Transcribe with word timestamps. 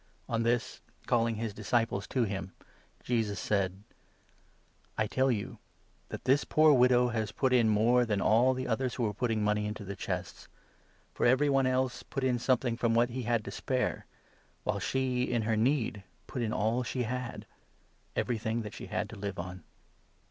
On 0.27 0.41
this, 0.41 0.81
calling 1.05 1.35
his 1.35 1.51
43 1.51 1.61
disciples 1.61 2.07
to 2.07 2.23
him, 2.23 2.53
Jesus 3.03 3.39
said:" 3.39 3.83
I 4.97 5.05
tell 5.05 5.29
you 5.31 5.59
that 6.09 6.25
this 6.25 6.43
poor 6.43 6.73
widow 6.73 7.09
has 7.09 7.31
put 7.31 7.53
in 7.53 7.69
more 7.69 8.03
than 8.03 8.19
all 8.19 8.55
the 8.55 8.67
others 8.67 8.95
who 8.95 9.03
were 9.03 9.13
putting 9.13 9.43
money 9.43 9.67
into 9.67 9.85
the 9.85 9.95
chests; 9.95 10.47
for 11.13 11.27
every 11.27 11.49
44 11.49 11.53
one 11.53 11.67
else 11.67 12.01
put 12.01 12.23
in 12.23 12.39
something 12.39 12.77
from 12.77 12.95
what 12.95 13.11
he 13.11 13.21
had 13.29 13.45
to 13.45 13.51
spare, 13.51 14.07
while 14.63 14.79
she, 14.79 15.21
in 15.21 15.43
her 15.43 15.55
need, 15.55 16.01
put 16.25 16.41
in 16.41 16.51
all 16.51 16.81
she 16.81 17.03
had— 17.03 17.45
everything 18.15 18.63
that 18.63 18.73
she 18.73 18.87
had 18.87 19.07
to 19.11 19.15
live 19.19 19.37
on." 19.37 19.63